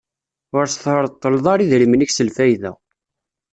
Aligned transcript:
Ur 0.57 0.63
s-treṭṭleḍ 0.67 1.45
ara 1.53 1.63
idrimen-ik 1.63 2.11
s 2.13 2.19
lfayda. 2.27 2.71